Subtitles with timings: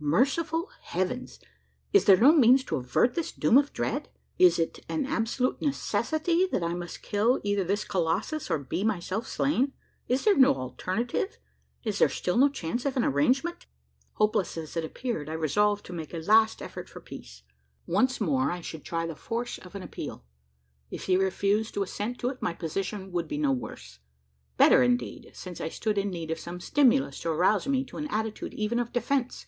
[0.00, 1.40] "Merciful Heavens!
[1.92, 4.08] is there no means to avert this doom of dread?
[4.38, 9.26] Is it an absolute necessity, that I must either kill this colossus, or be myself
[9.26, 9.72] slain?
[10.08, 11.38] Is there no alternative?
[11.84, 13.64] Is there still no chance of an arrangement?"
[14.14, 17.42] Hopeless as it appeared, I resolved to make a last effort for peace.
[17.86, 20.24] Once more I should try the force of an appeal.
[20.90, 24.00] If he refused to assent to it, my position would be no worse.
[24.58, 28.08] Better, indeed: since I stood in need of some stimulus to arouse me to an
[28.08, 29.46] attitude, even of defence.